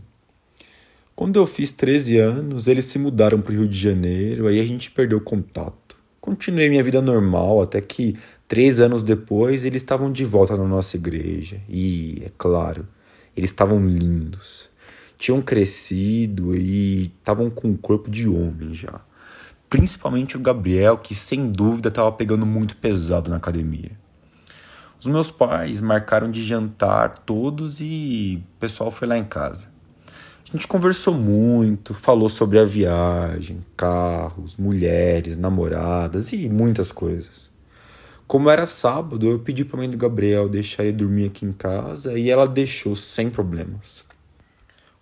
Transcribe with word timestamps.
Quando 1.14 1.38
eu 1.38 1.46
fiz 1.46 1.72
13 1.72 2.18
anos, 2.18 2.68
eles 2.68 2.84
se 2.84 2.98
mudaram 2.98 3.40
para 3.40 3.52
o 3.52 3.56
Rio 3.56 3.68
de 3.68 3.78
Janeiro, 3.78 4.48
aí 4.48 4.60
a 4.60 4.64
gente 4.64 4.90
perdeu 4.90 5.18
contato. 5.18 5.96
Continuei 6.20 6.68
minha 6.68 6.82
vida 6.82 7.00
normal 7.00 7.62
até 7.62 7.80
que 7.80 8.18
Três 8.48 8.80
anos 8.80 9.02
depois, 9.02 9.64
eles 9.64 9.82
estavam 9.82 10.12
de 10.12 10.24
volta 10.24 10.56
na 10.56 10.64
nossa 10.64 10.96
igreja. 10.96 11.60
E, 11.68 12.22
é 12.24 12.30
claro, 12.38 12.86
eles 13.36 13.50
estavam 13.50 13.84
lindos. 13.84 14.68
Tinham 15.18 15.42
crescido 15.42 16.54
e 16.54 17.12
estavam 17.18 17.50
com 17.50 17.72
o 17.72 17.78
corpo 17.78 18.08
de 18.08 18.28
homem 18.28 18.72
já. 18.72 19.00
Principalmente 19.68 20.36
o 20.36 20.40
Gabriel, 20.40 20.96
que 20.98 21.14
sem 21.14 21.50
dúvida 21.50 21.88
estava 21.88 22.12
pegando 22.12 22.46
muito 22.46 22.76
pesado 22.76 23.30
na 23.30 23.36
academia. 23.36 23.90
Os 25.00 25.06
meus 25.08 25.30
pais 25.30 25.80
marcaram 25.80 26.30
de 26.30 26.42
jantar 26.42 27.18
todos 27.18 27.80
e 27.80 28.42
o 28.56 28.60
pessoal 28.60 28.92
foi 28.92 29.08
lá 29.08 29.18
em 29.18 29.24
casa. 29.24 29.68
A 30.48 30.52
gente 30.52 30.68
conversou 30.68 31.12
muito, 31.12 31.92
falou 31.92 32.28
sobre 32.28 32.60
a 32.60 32.64
viagem, 32.64 33.66
carros, 33.76 34.56
mulheres, 34.56 35.36
namoradas 35.36 36.32
e 36.32 36.48
muitas 36.48 36.92
coisas. 36.92 37.55
Como 38.26 38.50
era 38.50 38.66
sábado, 38.66 39.28
eu 39.28 39.38
pedi 39.38 39.64
para 39.64 39.76
mãe 39.76 39.88
do 39.88 39.96
Gabriel 39.96 40.48
deixar 40.48 40.82
ele 40.82 40.92
dormir 40.92 41.26
aqui 41.26 41.46
em 41.46 41.52
casa 41.52 42.18
e 42.18 42.28
ela 42.28 42.46
deixou 42.46 42.96
sem 42.96 43.30
problemas. 43.30 44.04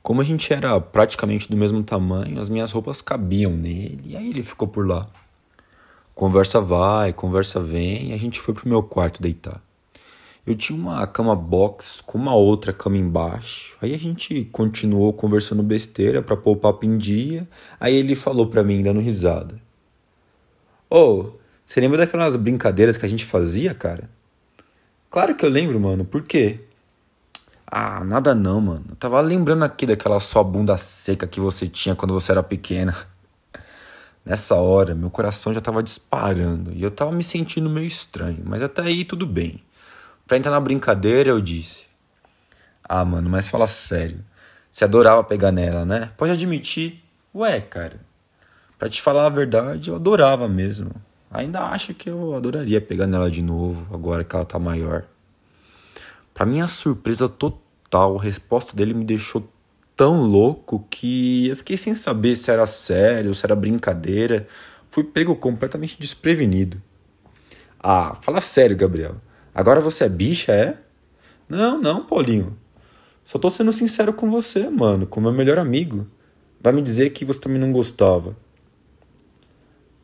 Como 0.03 0.21
a 0.21 0.25
gente 0.25 0.53
era 0.53 0.79
praticamente 0.79 1.51
do 1.51 1.57
mesmo 1.57 1.83
tamanho, 1.83 2.39
as 2.39 2.51
minhas 2.51 2.71
roupas 2.71 3.01
cabiam 3.01 3.53
nele 3.53 4.03
e 4.05 4.17
aí 4.17 4.29
ele 4.29 4.43
ficou 4.43 4.69
por 4.69 4.87
lá. 4.87 5.09
Conversa 6.15 6.61
vai, 6.61 7.15
conversa 7.15 7.59
vem, 7.59 8.11
e 8.11 8.13
a 8.13 8.19
gente 8.19 8.39
foi 8.39 8.53
pro 8.53 8.69
meu 8.69 8.83
quarto 8.83 9.23
deitar. 9.23 9.61
Eu 10.47 10.55
tinha 10.55 10.79
uma 10.79 11.07
cama 11.07 11.35
box 11.35 12.03
com 12.05 12.19
uma 12.19 12.35
outra 12.35 12.73
cama 12.73 12.99
embaixo. 12.99 13.75
Aí 13.81 13.95
a 13.95 13.99
gente 13.99 14.45
continuou 14.53 15.13
conversando 15.15 15.63
besteira 15.63 16.21
para 16.21 16.37
pôr 16.37 16.53
o 16.53 16.57
papo 16.57 16.85
em 16.85 16.99
dia. 16.99 17.49
Aí 17.81 17.97
ele 17.97 18.15
falou 18.15 18.47
para 18.47 18.63
mim 18.63 18.83
dando 18.83 19.01
risada: 19.01 19.59
"Ô, 20.91 20.99
oh, 20.99 21.44
você 21.65 21.81
lembra 21.81 21.99
daquelas 21.99 22.37
brincadeiras 22.37 22.97
que 22.97 23.07
a 23.07 23.09
gente 23.09 23.25
fazia, 23.25 23.75
cara? 23.75 24.09
Claro 25.11 25.35
que 25.35 25.45
eu 25.45 25.49
lembro, 25.49 25.79
mano. 25.81 26.05
Por 26.05 26.23
quê? 26.23 26.61
Ah, 27.67 28.05
nada 28.05 28.35
não, 28.35 28.61
mano. 28.61 28.85
Eu 28.91 28.97
tava 28.97 29.21
lembrando 29.21 29.65
aqui 29.65 29.87
daquela 29.87 30.21
sua 30.21 30.45
bunda 30.45 30.77
seca 30.77 31.27
que 31.27 31.41
você 31.41 31.67
tinha 31.67 31.97
quando 31.97 32.13
você 32.13 32.33
era 32.33 32.43
pequena. 32.43 32.95
Nessa 34.25 34.57
hora, 34.57 34.95
meu 34.95 35.11
coração 35.11 35.53
já 35.53 35.61
tava 35.61 35.83
disparando 35.83 36.73
e 36.73 36.83
eu 36.83 36.91
tava 36.91 37.13
me 37.13 37.25
sentindo 37.25 37.69
meio 37.69 37.87
estranho, 37.87 38.43
mas 38.45 38.63
até 38.63 38.83
aí 38.83 39.05
tudo 39.05 39.27
bem. 39.27 39.63
Pra 40.27 40.37
entrar 40.37 40.51
na 40.51 40.61
brincadeira, 40.61 41.31
eu 41.31 41.41
disse: 41.41 41.85
Ah, 42.83 43.05
mano, 43.05 43.29
mas 43.29 43.49
fala 43.49 43.67
sério. 43.67 44.25
Você 44.71 44.85
adorava 44.85 45.23
pegar 45.25 45.53
nela, 45.53 45.85
né? 45.85 46.11
Pode 46.17 46.33
admitir. 46.33 47.03
Ué, 47.35 47.61
cara. 47.61 48.01
Pra 48.79 48.89
te 48.89 49.01
falar 49.01 49.27
a 49.27 49.31
verdade, 49.31 49.91
eu 49.91 49.97
adorava 49.97 50.49
mesmo. 50.49 50.91
Ainda 51.35 51.63
acho 51.65 51.93
que 51.93 52.09
eu 52.09 52.33
adoraria 52.33 52.81
pegar 52.81 53.09
nela 53.09 53.29
de 53.29 53.43
novo, 53.43 53.93
agora 53.93 54.23
que 54.23 54.37
ela 54.37 54.45
tá 54.45 54.57
maior. 54.57 55.05
Para 56.33 56.47
minha 56.47 56.69
surpresa 56.69 57.29
total, 57.29 58.17
a 58.17 58.23
resposta 58.23 58.77
dele 58.77 58.95
me 58.95 59.05
deixou 59.05 59.45
tão 59.97 60.23
louco 60.23 60.87
que 60.89 61.49
eu 61.49 61.57
fiquei 61.57 61.77
sem 61.77 61.93
saber 61.93 62.37
se 62.37 62.53
era 62.53 62.69
sério, 62.69 63.35
se 63.35 63.45
era 63.45 63.57
brincadeira. 63.57 64.47
Fui 64.89 65.03
pego 65.03 65.35
completamente 65.35 65.99
desprevenido. 65.99 66.81
Ah, 67.81 68.17
fala 68.23 68.41
sério, 68.41 68.77
Gabriel. 68.77 69.17
Agora 69.53 69.81
você 69.81 70.05
é 70.05 70.09
bicha, 70.09 70.53
é? 70.53 70.79
Não, 71.49 71.81
não, 71.81 72.07
Paulinho. 72.07 72.57
Só 73.25 73.41
tô 73.41 73.51
sendo 73.51 73.73
sincero 73.73 74.13
com 74.13 74.31
você, 74.31 74.71
mano, 74.71 75.05
como 75.05 75.27
meu 75.27 75.37
melhor 75.37 75.59
amigo. 75.59 76.07
Vai 76.61 76.73
me 76.73 76.81
dizer 76.81 77.11
que 77.11 77.25
você 77.25 77.41
também 77.41 77.59
não 77.59 77.73
gostava. 77.73 78.37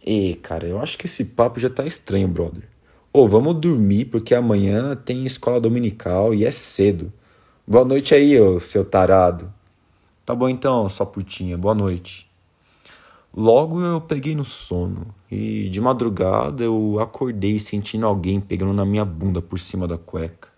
E, 0.04 0.34
cara, 0.36 0.66
eu 0.66 0.80
acho 0.80 0.96
que 0.96 1.06
esse 1.06 1.24
papo 1.24 1.60
já 1.60 1.68
tá 1.68 1.86
estranho, 1.86 2.26
brother. 2.26 2.62
Ô, 3.12 3.26
vamos 3.26 3.60
dormir 3.60 4.06
porque 4.06 4.34
amanhã 4.34 4.96
tem 4.96 5.26
escola 5.26 5.60
dominical 5.60 6.32
e 6.32 6.44
é 6.44 6.50
cedo. 6.50 7.12
Boa 7.66 7.84
noite 7.84 8.14
aí, 8.14 8.40
ô 8.40 8.58
seu 8.58 8.84
tarado. 8.84 9.52
Tá 10.24 10.34
bom 10.34 10.48
então, 10.48 10.88
sua 10.88 11.04
putinha, 11.04 11.58
boa 11.58 11.74
noite. 11.74 12.30
Logo 13.34 13.80
eu 13.80 14.00
peguei 14.00 14.34
no 14.34 14.44
sono 14.44 15.14
e 15.30 15.68
de 15.68 15.80
madrugada 15.80 16.64
eu 16.64 16.98
acordei 16.98 17.58
sentindo 17.60 18.06
alguém 18.06 18.40
pegando 18.40 18.72
na 18.72 18.84
minha 18.84 19.04
bunda 19.04 19.40
por 19.40 19.58
cima 19.58 19.86
da 19.86 19.98
cueca. 19.98 20.48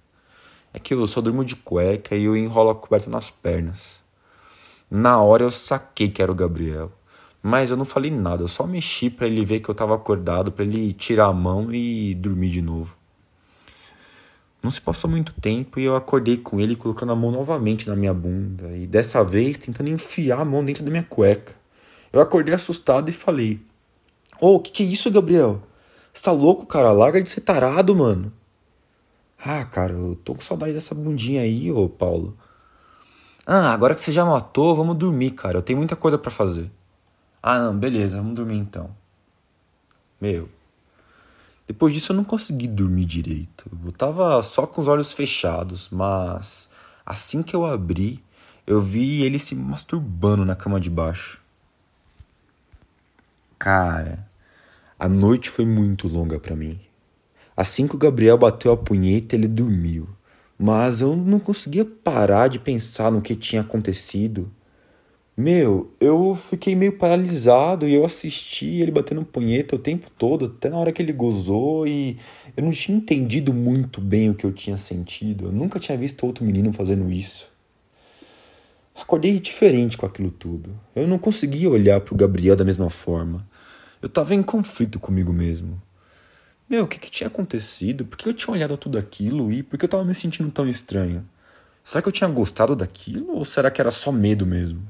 É 0.72 0.78
que 0.78 0.94
eu 0.94 1.06
só 1.06 1.20
durmo 1.20 1.44
de 1.44 1.56
cueca 1.56 2.16
e 2.16 2.24
eu 2.24 2.36
enrolo 2.36 2.70
a 2.70 2.74
coberta 2.74 3.10
nas 3.10 3.28
pernas. 3.28 4.00
Na 4.90 5.20
hora 5.20 5.42
eu 5.42 5.50
saquei 5.50 6.08
que 6.08 6.22
era 6.22 6.32
o 6.32 6.34
Gabriel. 6.34 6.92
Mas 7.42 7.70
eu 7.70 7.76
não 7.76 7.84
falei 7.84 8.10
nada, 8.10 8.42
eu 8.42 8.48
só 8.48 8.66
mexi 8.66 9.10
para 9.10 9.26
ele 9.26 9.44
ver 9.44 9.60
que 9.60 9.68
eu 9.68 9.72
estava 9.72 9.94
acordado, 9.94 10.52
para 10.52 10.64
ele 10.64 10.92
tirar 10.92 11.26
a 11.26 11.32
mão 11.32 11.74
e 11.74 12.14
dormir 12.14 12.50
de 12.50 12.62
novo. 12.62 12.96
Não 14.62 14.70
se 14.70 14.80
passou 14.80 15.10
muito 15.10 15.32
tempo 15.40 15.80
e 15.80 15.84
eu 15.84 15.96
acordei 15.96 16.36
com 16.36 16.60
ele 16.60 16.76
colocando 16.76 17.10
a 17.10 17.16
mão 17.16 17.32
novamente 17.32 17.88
na 17.88 17.96
minha 17.96 18.14
bunda 18.14 18.76
e 18.76 18.86
dessa 18.86 19.24
vez 19.24 19.58
tentando 19.58 19.90
enfiar 19.90 20.40
a 20.40 20.44
mão 20.44 20.64
dentro 20.64 20.84
da 20.84 20.90
minha 20.90 21.02
cueca. 21.02 21.56
Eu 22.12 22.20
acordei 22.20 22.54
assustado 22.54 23.08
e 23.08 23.12
falei: 23.12 23.60
Ô, 24.40 24.54
oh, 24.54 24.60
que 24.60 24.70
que 24.70 24.82
é 24.84 24.86
isso, 24.86 25.10
Gabriel? 25.10 25.60
Você 26.14 26.22
tá 26.22 26.30
louco, 26.30 26.64
cara? 26.64 26.92
Larga 26.92 27.20
de 27.20 27.28
ser 27.28 27.40
tarado, 27.40 27.96
mano. 27.96 28.32
Ah, 29.44 29.64
cara, 29.64 29.94
eu 29.94 30.14
tô 30.14 30.34
com 30.34 30.42
saudade 30.42 30.74
dessa 30.74 30.94
bundinha 30.94 31.42
aí, 31.42 31.72
ô 31.72 31.88
Paulo. 31.88 32.36
Ah, 33.44 33.72
agora 33.72 33.96
que 33.96 34.00
você 34.00 34.12
já 34.12 34.24
matou, 34.24 34.76
vamos 34.76 34.94
dormir, 34.94 35.32
cara. 35.32 35.58
Eu 35.58 35.62
tenho 35.62 35.78
muita 35.78 35.96
coisa 35.96 36.16
para 36.16 36.30
fazer. 36.30 36.70
Ah, 37.42 37.58
não, 37.58 37.76
beleza, 37.76 38.16
vamos 38.16 38.34
dormir 38.34 38.58
então. 38.58 38.94
Meu. 40.20 40.48
Depois 41.66 41.92
disso 41.92 42.12
eu 42.12 42.16
não 42.16 42.24
consegui 42.24 42.68
dormir 42.68 43.04
direito. 43.04 43.70
Eu 43.84 43.92
tava 43.92 44.40
só 44.42 44.66
com 44.66 44.80
os 44.80 44.88
olhos 44.88 45.12
fechados, 45.12 45.88
mas 45.90 46.70
assim 47.04 47.42
que 47.42 47.56
eu 47.56 47.64
abri, 47.64 48.22
eu 48.66 48.80
vi 48.80 49.22
ele 49.22 49.38
se 49.38 49.54
masturbando 49.54 50.44
na 50.44 50.54
cama 50.54 50.78
de 50.78 50.88
baixo. 50.88 51.40
Cara, 53.58 54.28
a 54.98 55.08
noite 55.08 55.50
foi 55.50 55.64
muito 55.64 56.06
longa 56.06 56.38
para 56.38 56.54
mim. 56.54 56.78
Assim 57.56 57.88
que 57.88 57.96
o 57.96 57.98
Gabriel 57.98 58.38
bateu 58.38 58.72
a 58.72 58.76
punheta, 58.76 59.34
ele 59.34 59.48
dormiu. 59.48 60.08
Mas 60.58 61.00
eu 61.00 61.16
não 61.16 61.40
conseguia 61.40 61.84
parar 61.84 62.48
de 62.48 62.58
pensar 62.58 63.10
no 63.10 63.20
que 63.20 63.34
tinha 63.34 63.62
acontecido. 63.62 64.50
Meu, 65.34 65.90
eu 65.98 66.34
fiquei 66.34 66.76
meio 66.76 66.98
paralisado 66.98 67.88
e 67.88 67.94
eu 67.94 68.04
assisti 68.04 68.66
ele 68.82 68.90
batendo 68.90 69.24
punheta 69.24 69.76
o 69.76 69.78
tempo 69.78 70.10
todo, 70.10 70.44
até 70.44 70.68
na 70.68 70.76
hora 70.76 70.92
que 70.92 71.00
ele 71.00 71.12
gozou, 71.12 71.86
e 71.86 72.18
eu 72.54 72.62
não 72.62 72.70
tinha 72.70 72.98
entendido 72.98 73.54
muito 73.54 73.98
bem 73.98 74.28
o 74.28 74.34
que 74.34 74.44
eu 74.44 74.52
tinha 74.52 74.76
sentido. 74.76 75.46
Eu 75.46 75.52
nunca 75.52 75.80
tinha 75.80 75.96
visto 75.96 76.26
outro 76.26 76.44
menino 76.44 76.70
fazendo 76.70 77.10
isso. 77.10 77.50
Acordei 78.94 79.40
diferente 79.40 79.96
com 79.96 80.04
aquilo 80.04 80.30
tudo. 80.30 80.78
Eu 80.94 81.08
não 81.08 81.18
conseguia 81.18 81.70
olhar 81.70 82.00
para 82.02 82.12
o 82.12 82.16
Gabriel 82.16 82.54
da 82.54 82.64
mesma 82.64 82.90
forma. 82.90 83.46
Eu 84.02 84.08
estava 84.08 84.34
em 84.34 84.42
conflito 84.42 85.00
comigo 85.00 85.32
mesmo. 85.32 85.80
Meu, 86.68 86.84
o 86.84 86.86
que, 86.86 86.98
que 86.98 87.10
tinha 87.10 87.28
acontecido? 87.28 88.04
Por 88.04 88.18
que 88.18 88.28
eu 88.28 88.34
tinha 88.34 88.52
olhado 88.52 88.76
tudo 88.76 88.98
aquilo 88.98 89.50
e 89.50 89.62
por 89.62 89.78
que 89.78 89.84
eu 89.84 89.86
estava 89.86 90.04
me 90.04 90.14
sentindo 90.14 90.50
tão 90.50 90.68
estranho? 90.68 91.26
Será 91.82 92.02
que 92.02 92.08
eu 92.08 92.12
tinha 92.12 92.28
gostado 92.28 92.76
daquilo 92.76 93.34
ou 93.34 93.44
será 93.46 93.70
que 93.70 93.80
era 93.80 93.90
só 93.90 94.12
medo 94.12 94.46
mesmo? 94.46 94.86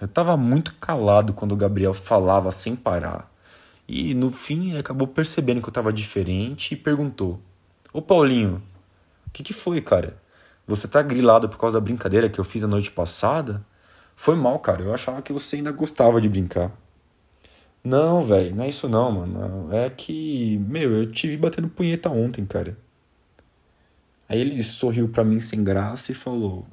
Eu 0.00 0.06
estava 0.06 0.36
muito 0.36 0.74
calado 0.74 1.32
quando 1.32 1.52
o 1.52 1.56
Gabriel 1.56 1.94
falava 1.94 2.50
sem 2.50 2.76
parar. 2.76 3.32
E 3.88 4.14
no 4.14 4.30
fim 4.32 4.70
ele 4.70 4.78
acabou 4.78 5.06
percebendo 5.06 5.60
que 5.60 5.68
eu 5.68 5.70
estava 5.70 5.92
diferente 5.92 6.74
e 6.74 6.76
perguntou: 6.76 7.40
Ô 7.92 8.02
Paulinho, 8.02 8.62
o 9.26 9.30
que, 9.30 9.42
que 9.42 9.52
foi, 9.52 9.80
cara? 9.80 10.20
Você 10.66 10.88
tá 10.88 11.00
grilado 11.00 11.48
por 11.48 11.58
causa 11.58 11.78
da 11.80 11.84
brincadeira 11.84 12.28
que 12.28 12.38
eu 12.38 12.44
fiz 12.44 12.64
a 12.64 12.68
noite 12.68 12.90
passada? 12.90 13.64
Foi 14.16 14.34
mal, 14.34 14.58
cara. 14.58 14.82
Eu 14.82 14.92
achava 14.92 15.22
que 15.22 15.32
você 15.32 15.56
ainda 15.56 15.70
gostava 15.70 16.20
de 16.20 16.28
brincar. 16.28 16.72
Não, 17.84 18.24
velho, 18.24 18.54
não 18.56 18.64
é 18.64 18.68
isso 18.68 18.88
não, 18.88 19.12
mano. 19.12 19.72
É 19.72 19.88
que, 19.88 20.58
meu, 20.66 20.90
eu 20.92 21.10
te 21.10 21.28
vi 21.28 21.36
batendo 21.36 21.68
punheta 21.68 22.10
ontem, 22.10 22.44
cara. 22.44 22.76
Aí 24.28 24.40
ele 24.40 24.60
sorriu 24.62 25.08
para 25.08 25.22
mim 25.24 25.40
sem 25.40 25.62
graça 25.62 26.10
e 26.10 26.14
falou: 26.14 26.66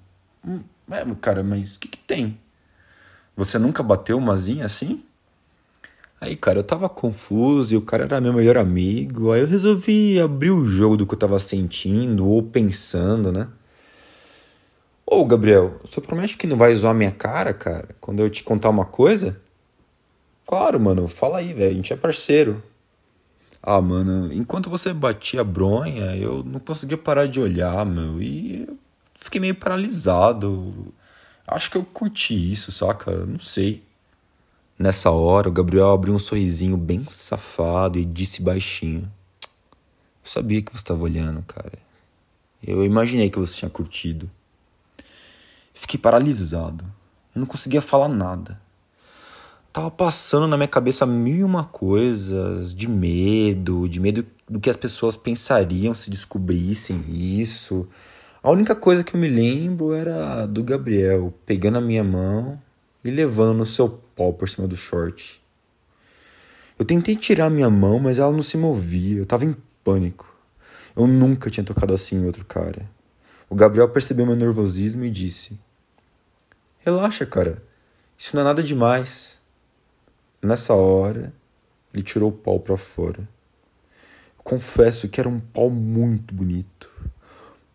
hum, 0.46 0.62
é, 0.90 1.06
cara, 1.22 1.44
mas 1.44 1.76
o 1.76 1.80
que, 1.80 1.88
que 1.88 2.00
tem? 2.00 2.40
Você 3.36 3.58
nunca 3.58 3.82
bateu 3.82 4.18
umazinha 4.18 4.66
assim? 4.66 5.04
Aí, 6.22 6.38
cara, 6.38 6.60
eu 6.60 6.64
tava 6.64 6.88
confuso 6.88 7.74
e 7.74 7.78
o 7.78 7.82
cara 7.82 8.06
era 8.06 8.22
meu 8.22 8.32
melhor 8.32 8.58
amigo. 8.58 9.32
Aí 9.32 9.42
eu 9.42 9.48
resolvi 9.48 10.22
abrir 10.22 10.52
o 10.52 10.64
jogo 10.66 10.96
do 10.96 11.06
que 11.06 11.14
eu 11.14 11.20
tava 11.20 11.38
sentindo 11.40 12.26
ou 12.26 12.42
pensando, 12.42 13.32
né? 13.32 13.50
Ô, 15.06 15.26
Gabriel, 15.26 15.82
você 15.84 16.00
promete 16.00 16.38
que 16.38 16.48
não 16.48 16.56
vai 16.58 16.74
zoar 16.74 16.96
minha 16.96 17.12
cara, 17.12 17.54
cara, 17.54 17.90
quando 18.00 18.22
eu 18.22 18.30
te 18.30 18.44
contar 18.44 18.70
uma 18.70 18.86
coisa? 18.86 19.38
Claro, 20.48 20.80
mano, 20.80 21.08
fala 21.08 21.40
aí, 21.40 21.54
velho, 21.54 21.72
a 21.72 21.74
gente 21.74 21.92
é 21.92 21.96
parceiro. 21.96 22.64
Ah, 23.62 23.82
mano, 23.82 24.32
enquanto 24.34 24.70
você 24.70 24.94
batia 24.94 25.42
a 25.42 25.44
bronha, 25.44 26.16
eu 26.16 26.44
não 26.44 26.60
conseguia 26.60 26.98
parar 26.98 27.28
de 27.28 27.40
olhar, 27.40 27.86
meu, 27.86 28.22
e 28.22 28.68
fiquei 29.16 29.42
meio 29.42 29.56
paralisado. 29.56 30.94
Acho 31.48 31.72
que 31.72 31.78
eu 31.78 31.84
curti 31.84 32.52
isso, 32.52 32.72
saca? 32.72 33.26
Não 33.26 33.40
sei. 33.40 33.84
Nessa 34.78 35.12
hora, 35.12 35.50
o 35.50 35.52
Gabriel 35.52 35.92
abriu 35.92 36.14
um 36.14 36.20
sorrisinho 36.20 36.78
bem 36.78 37.06
safado 37.10 38.00
e 38.00 38.06
disse 38.06 38.42
baixinho: 38.42 39.12
Eu 39.44 40.30
sabia 40.30 40.62
que 40.62 40.72
você 40.72 40.78
estava 40.78 41.04
olhando, 41.04 41.44
cara. 41.44 41.74
Eu 42.66 42.84
imaginei 42.84 43.30
que 43.30 43.38
você 43.38 43.58
tinha 43.58 43.70
curtido. 43.70 44.30
Fiquei 45.74 46.00
paralisado. 46.00 46.86
Eu 47.36 47.40
não 47.40 47.46
conseguia 47.46 47.82
falar 47.82 48.08
nada. 48.08 48.60
Tava 49.74 49.92
passando 49.92 50.48
na 50.48 50.56
minha 50.56 50.68
cabeça 50.68 51.06
mil 51.06 51.36
e 51.36 51.44
uma 51.44 51.66
coisas 51.66 52.74
de 52.74 52.88
medo, 52.88 53.90
de 53.90 54.00
medo 54.00 54.26
do 54.48 54.60
que 54.60 54.70
as 54.70 54.78
pessoas 54.78 55.18
pensariam 55.18 55.96
se 55.96 56.10
descobrissem 56.10 57.04
isso. 57.10 57.88
A 58.44 58.52
única 58.52 58.76
coisa 58.76 59.06
que 59.06 59.16
eu 59.16 59.20
me 59.22 59.30
lembro 59.30 59.94
era 59.94 60.46
do 60.46 60.62
Gabriel 60.66 61.34
pegando 61.46 61.78
a 61.78 61.82
minha 61.82 62.04
mão 62.04 62.62
e 63.02 63.10
levando 63.10 63.62
o 63.62 63.66
seu 63.66 63.88
pau 63.88 64.34
por 64.34 64.50
cima 64.50 64.68
do 64.68 64.76
short. 64.76 65.42
Eu 66.78 66.84
tentei 66.84 67.16
tirar 67.16 67.50
minha 67.50 67.70
mão, 67.70 68.00
mas 68.00 68.20
ela 68.20 68.34
não 68.34 68.44
se 68.44 68.58
movia. 68.58 69.20
Eu 69.20 69.26
tava 69.26 69.46
em 69.46 69.56
pânico. 69.82 70.36
Eu 70.94 71.08
nunca 71.08 71.50
tinha 71.50 71.64
tocado 71.64 71.94
assim 71.94 72.18
em 72.18 72.26
outro 72.26 72.44
cara. 72.44 72.92
O 73.50 73.56
Gabriel 73.56 73.88
percebeu 73.88 74.26
meu 74.26 74.36
nervosismo 74.36 75.06
e 75.06 75.10
disse: 75.10 75.58
Relaxa, 76.80 77.26
cara. 77.26 77.64
Isso 78.18 78.36
não 78.36 78.42
é 78.42 78.46
nada 78.46 78.62
demais. 78.62 79.40
Nessa 80.42 80.74
hora, 80.74 81.34
ele 81.94 82.04
tirou 82.04 82.30
o 82.30 82.34
pau 82.34 82.60
para 82.60 82.76
fora. 82.76 83.26
Confesso 84.44 85.08
que 85.08 85.22
era 85.22 85.30
um 85.30 85.40
pau 85.40 85.70
muito 85.70 86.36
bonito. 86.36 86.92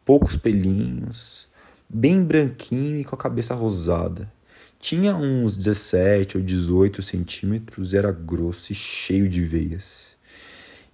Poucos 0.08 0.38
pelinhos, 0.38 1.46
bem 1.86 2.24
branquinho 2.24 2.98
e 2.98 3.04
com 3.04 3.14
a 3.14 3.18
cabeça 3.18 3.54
rosada. 3.54 4.32
Tinha 4.80 5.14
uns 5.14 5.54
17 5.54 6.38
ou 6.38 6.42
18 6.42 7.02
centímetros, 7.02 7.92
era 7.92 8.10
grosso 8.10 8.72
e 8.72 8.74
cheio 8.74 9.28
de 9.28 9.42
veias. 9.42 10.16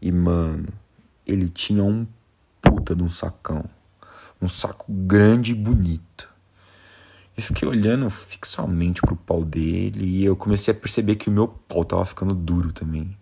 E, 0.02 0.10
mano, 0.10 0.66
ele 1.24 1.48
tinha 1.48 1.84
um 1.84 2.04
puta 2.60 2.92
de 2.96 3.04
um 3.04 3.08
sacão. 3.08 3.64
Um 4.42 4.48
saco 4.48 4.92
grande 4.92 5.52
e 5.52 5.54
bonito. 5.54 6.28
Eu 7.36 7.42
fiquei 7.44 7.68
olhando 7.68 8.10
fixamente 8.10 9.00
pro 9.00 9.14
pau 9.14 9.44
dele 9.44 10.04
e 10.04 10.24
eu 10.24 10.34
comecei 10.34 10.74
a 10.74 10.76
perceber 10.76 11.14
que 11.14 11.28
o 11.28 11.32
meu 11.32 11.46
pau 11.46 11.84
tava 11.84 12.04
ficando 12.04 12.34
duro 12.34 12.72
também. 12.72 13.16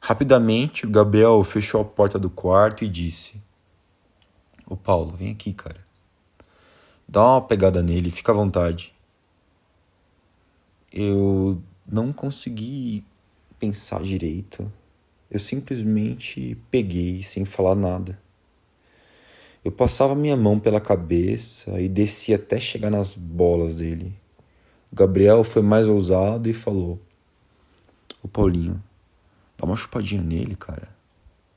Rapidamente, 0.00 0.86
o 0.86 0.90
Gabriel 0.90 1.44
fechou 1.44 1.82
a 1.82 1.84
porta 1.84 2.18
do 2.18 2.30
quarto 2.30 2.82
e 2.82 2.88
disse: 2.88 3.42
Ô 4.70 4.76
Paulo, 4.76 5.16
vem 5.16 5.32
aqui, 5.32 5.52
cara. 5.52 5.84
Dá 7.08 7.20
uma 7.24 7.42
pegada 7.42 7.82
nele, 7.82 8.08
fica 8.08 8.30
à 8.30 8.34
vontade. 8.36 8.94
Eu 10.92 11.60
não 11.84 12.12
consegui 12.12 13.04
pensar 13.58 14.00
direito. 14.00 14.70
Eu 15.28 15.40
simplesmente 15.40 16.56
peguei 16.70 17.20
sem 17.24 17.44
falar 17.44 17.74
nada. 17.74 18.16
Eu 19.64 19.72
passava 19.72 20.14
minha 20.14 20.36
mão 20.36 20.60
pela 20.60 20.80
cabeça 20.80 21.80
e 21.80 21.88
descia 21.88 22.36
até 22.36 22.60
chegar 22.60 22.90
nas 22.90 23.16
bolas 23.16 23.74
dele. 23.74 24.14
Gabriel 24.92 25.42
foi 25.42 25.62
mais 25.62 25.88
ousado 25.88 26.48
e 26.48 26.52
falou: 26.52 27.00
Ô 28.22 28.28
Paulinho, 28.28 28.80
dá 29.58 29.66
uma 29.66 29.76
chupadinha 29.76 30.22
nele, 30.22 30.54
cara. 30.54 30.88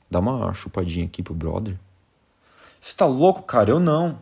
Dá 0.09 0.19
uma 0.19 0.51
chupadinha 0.56 1.06
aqui 1.06 1.21
pro 1.21 1.36
brother. 1.36 1.77
Você 2.83 2.97
tá 2.97 3.06
louco, 3.06 3.44
cara? 3.44 3.69
Eu 3.69 3.80
não. 3.80 4.19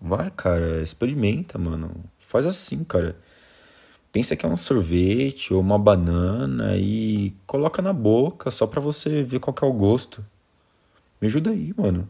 Vai, 0.00 0.30
cara, 0.30 0.80
experimenta, 0.82 1.58
mano. 1.58 1.92
Faz 2.18 2.46
assim, 2.46 2.82
cara. 2.82 3.18
Pensa 4.10 4.34
que 4.34 4.46
é 4.46 4.48
um 4.48 4.56
sorvete 4.56 5.52
ou 5.52 5.60
uma 5.60 5.78
banana 5.78 6.74
e 6.78 7.36
coloca 7.46 7.82
na 7.82 7.92
boca 7.92 8.50
só 8.50 8.66
pra 8.66 8.80
você 8.80 9.22
ver 9.22 9.40
qual 9.40 9.54
é 9.60 9.66
o 9.66 9.74
gosto. 9.74 10.24
Me 11.20 11.28
ajuda 11.28 11.50
aí, 11.50 11.74
mano. 11.76 12.08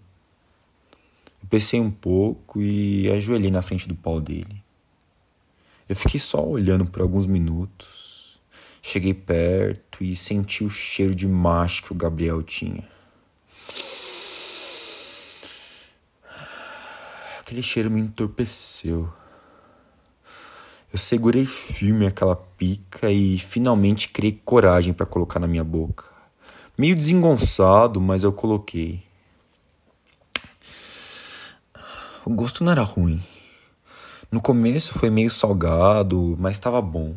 Eu 1.43 1.49
pensei 1.51 1.81
um 1.81 1.91
pouco 1.91 2.63
e 2.63 3.11
ajoelhei 3.11 3.51
na 3.51 3.61
frente 3.61 3.89
do 3.89 3.97
pau 3.97 4.21
dele. 4.21 4.63
Eu 5.89 5.97
fiquei 5.97 6.21
só 6.21 6.47
olhando 6.47 6.87
por 6.87 7.03
alguns 7.03 7.27
minutos. 7.27 8.41
Cheguei 8.81 9.15
perto 9.15 10.05
e 10.05 10.15
senti 10.15 10.63
o 10.63 10.71
cheiro 10.71 11.13
de 11.13 11.27
macho 11.27 11.83
que 11.83 11.93
o 11.93 11.97
Gabriel 11.97 12.41
tinha. 12.41 12.93
Aquele 17.53 17.63
cheiro 17.63 17.91
me 17.91 18.01
entorpeceu. 18.01 19.13
Eu 20.91 20.99
segurei 20.99 21.45
firme 21.45 22.07
aquela 22.07 22.35
pica 22.35 23.11
e 23.11 23.39
finalmente 23.39 24.09
criei 24.09 24.41
coragem 24.43 24.95
para 24.95 25.05
colocar 25.05 25.39
na 25.39 25.47
minha 25.47 25.63
boca. 25.63 26.07
Meio 26.79 26.97
desengonçado, 26.97 28.01
mas 28.01 28.25
eu 28.25 28.33
coloquei. 28.33 29.03
O 32.25 32.31
gosto 32.31 32.65
não 32.65 32.73
era 32.73 32.83
ruim. 32.83 33.23
No 34.31 34.41
começo 34.41 34.99
foi 34.99 35.11
meio 35.11 35.31
salgado, 35.31 36.35
mas 36.39 36.53
estava 36.53 36.81
bom. 36.81 37.15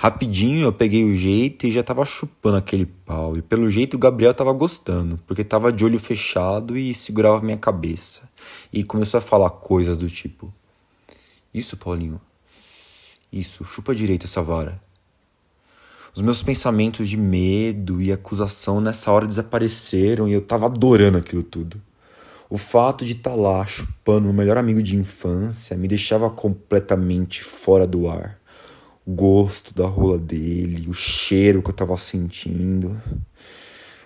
Rapidinho 0.00 0.60
eu 0.60 0.72
peguei 0.72 1.02
o 1.02 1.12
jeito 1.12 1.66
e 1.66 1.72
já 1.72 1.82
tava 1.82 2.04
chupando 2.04 2.56
aquele 2.56 2.86
pau. 2.86 3.36
E 3.36 3.42
pelo 3.42 3.68
jeito 3.68 3.94
o 3.94 3.98
Gabriel 3.98 4.32
tava 4.32 4.52
gostando, 4.52 5.18
porque 5.26 5.42
tava 5.42 5.72
de 5.72 5.84
olho 5.84 5.98
fechado 5.98 6.78
e 6.78 6.94
segurava 6.94 7.42
minha 7.42 7.56
cabeça. 7.56 8.22
E 8.72 8.84
começou 8.84 9.18
a 9.18 9.20
falar 9.20 9.50
coisas 9.50 9.96
do 9.96 10.08
tipo: 10.08 10.54
Isso, 11.52 11.76
Paulinho. 11.76 12.20
Isso, 13.32 13.64
chupa 13.64 13.92
direito 13.92 14.26
essa 14.26 14.40
vara. 14.40 14.80
Os 16.14 16.22
meus 16.22 16.44
pensamentos 16.44 17.08
de 17.08 17.16
medo 17.16 18.00
e 18.00 18.12
acusação 18.12 18.80
nessa 18.80 19.10
hora 19.10 19.26
desapareceram 19.26 20.28
e 20.28 20.32
eu 20.32 20.42
tava 20.42 20.66
adorando 20.66 21.18
aquilo 21.18 21.42
tudo. 21.42 21.82
O 22.48 22.56
fato 22.56 23.04
de 23.04 23.14
estar 23.14 23.30
tá 23.30 23.36
lá 23.36 23.66
chupando 23.66 24.30
o 24.30 24.32
melhor 24.32 24.58
amigo 24.58 24.80
de 24.80 24.94
infância 24.94 25.76
me 25.76 25.88
deixava 25.88 26.30
completamente 26.30 27.42
fora 27.42 27.84
do 27.84 28.08
ar. 28.08 28.37
Gosto 29.10 29.72
da 29.72 29.86
rola 29.86 30.18
dele, 30.18 30.86
o 30.86 30.92
cheiro 30.92 31.62
que 31.62 31.70
eu 31.70 31.74
tava 31.74 31.96
sentindo. 31.96 33.00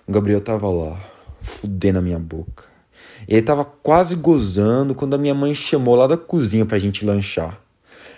O 0.07 0.11
Gabriel 0.13 0.39
tava 0.39 0.69
lá, 0.69 0.97
fudendo 1.41 1.99
a 1.99 2.01
minha 2.01 2.17
boca. 2.17 2.63
Ele 3.27 3.41
tava 3.41 3.65
quase 3.65 4.15
gozando 4.15 4.95
quando 4.95 5.13
a 5.13 5.17
minha 5.17 5.33
mãe 5.33 5.53
chamou 5.53 5.93
lá 5.93 6.07
da 6.07 6.15
cozinha 6.15 6.65
pra 6.65 6.79
gente 6.79 7.03
lanchar. 7.03 7.61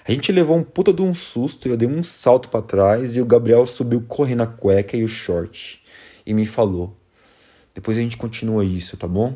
A 0.07 0.11
gente 0.11 0.31
levou 0.31 0.55
um 0.57 0.61
puta 0.61 0.93
de 0.93 1.01
um 1.01 1.11
susto 1.11 1.67
e 1.67 1.71
eu 1.71 1.77
dei 1.77 1.87
um 1.87 2.03
salto 2.03 2.49
para 2.49 2.61
trás 2.61 3.15
e 3.15 3.21
o 3.21 3.25
Gabriel 3.25 3.65
subiu 3.65 4.01
correndo 4.01 4.43
a 4.43 4.47
cueca 4.47 4.95
e 4.95 5.03
o 5.03 5.07
short 5.07 5.81
e 6.23 6.35
me 6.35 6.45
falou: 6.45 6.95
Depois 7.73 7.97
a 7.97 8.01
gente 8.01 8.15
continua 8.15 8.63
isso, 8.63 8.95
tá 8.95 9.07
bom? 9.07 9.35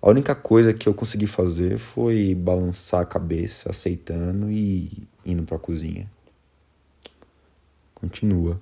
A 0.00 0.08
única 0.08 0.34
coisa 0.34 0.72
que 0.72 0.88
eu 0.88 0.94
consegui 0.94 1.26
fazer 1.26 1.76
foi 1.76 2.34
balançar 2.34 3.02
a 3.02 3.06
cabeça, 3.06 3.68
aceitando 3.68 4.50
e 4.50 5.06
indo 5.26 5.42
para 5.42 5.56
a 5.56 5.60
cozinha. 5.60 6.13
Continua. 8.04 8.60